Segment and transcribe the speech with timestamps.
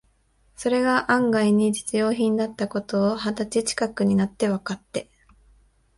[0.55, 5.11] それが案外に実用品だった事を、二十歳ちかくになってわかって、